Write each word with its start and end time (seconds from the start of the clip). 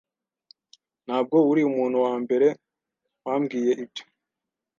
Ntabwo 1.05 1.37
uri 1.51 1.61
umuntu 1.69 1.97
wambere 2.05 2.47
wambwiye 3.25 3.71
ibyo. 3.83 4.03